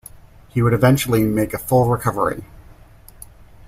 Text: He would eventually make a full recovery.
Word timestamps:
He 0.49 0.63
would 0.63 0.73
eventually 0.73 1.21
make 1.25 1.53
a 1.53 1.59
full 1.59 1.87
recovery. 1.87 2.43